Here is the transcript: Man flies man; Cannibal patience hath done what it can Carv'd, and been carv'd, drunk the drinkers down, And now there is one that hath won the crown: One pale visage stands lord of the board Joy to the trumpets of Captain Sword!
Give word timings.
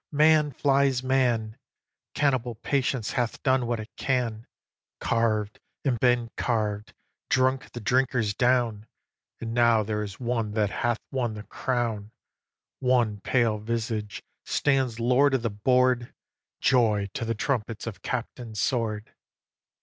Man 0.11 0.49
flies 0.51 1.03
man; 1.03 1.57
Cannibal 2.15 2.55
patience 2.55 3.11
hath 3.11 3.43
done 3.43 3.67
what 3.67 3.79
it 3.79 3.91
can 3.97 4.47
Carv'd, 4.99 5.59
and 5.85 5.99
been 5.99 6.31
carv'd, 6.35 6.95
drunk 7.29 7.71
the 7.71 7.79
drinkers 7.81 8.33
down, 8.33 8.87
And 9.39 9.53
now 9.53 9.83
there 9.83 10.01
is 10.01 10.19
one 10.19 10.53
that 10.53 10.71
hath 10.71 10.97
won 11.11 11.35
the 11.35 11.43
crown: 11.43 12.09
One 12.79 13.19
pale 13.21 13.59
visage 13.59 14.23
stands 14.43 14.99
lord 14.99 15.35
of 15.35 15.43
the 15.43 15.51
board 15.51 16.11
Joy 16.61 17.11
to 17.13 17.23
the 17.23 17.35
trumpets 17.35 17.85
of 17.85 18.01
Captain 18.01 18.55
Sword! 18.55 19.13